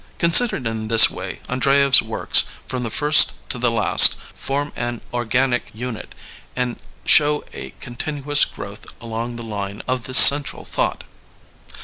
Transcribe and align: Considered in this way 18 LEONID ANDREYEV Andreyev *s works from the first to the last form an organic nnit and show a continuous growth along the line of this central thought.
Considered 0.17 0.65
in 0.65 0.87
this 0.87 1.11
way 1.11 1.27
18 1.27 1.31
LEONID 1.31 1.43
ANDREYEV 1.61 1.73
Andreyev 1.75 1.89
*s 1.93 2.01
works 2.01 2.43
from 2.67 2.81
the 2.81 2.89
first 2.89 3.33
to 3.49 3.59
the 3.59 3.69
last 3.69 4.15
form 4.33 4.71
an 4.75 4.99
organic 5.13 5.71
nnit 5.75 6.13
and 6.55 6.79
show 7.05 7.43
a 7.53 7.75
continuous 7.79 8.43
growth 8.43 8.87
along 8.99 9.35
the 9.35 9.43
line 9.43 9.83
of 9.87 10.05
this 10.05 10.17
central 10.17 10.65
thought. 10.65 11.03